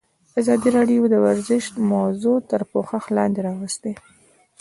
[0.39, 1.63] ازادي راډیو د ورزش
[1.93, 3.91] موضوع تر پوښښ لاندې راوستې.